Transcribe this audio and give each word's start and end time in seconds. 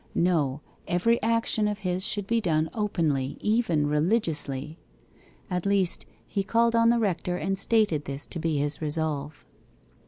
No; 0.15 0.61
every 0.87 1.21
action 1.21 1.67
of 1.67 1.77
his 1.85 2.03
should 2.07 2.25
be 2.25 2.41
done 2.41 2.71
openly 2.73 3.37
even 3.39 3.85
religiously. 3.85 4.79
At 5.47 5.67
least, 5.67 6.07
he 6.25 6.43
called 6.43 6.75
on 6.75 6.89
the 6.89 6.97
rector, 6.97 7.37
and 7.37 7.55
stated 7.55 8.05
this 8.05 8.25
to 8.25 8.39
be 8.39 8.57
his 8.57 8.81
resolve. 8.81 9.45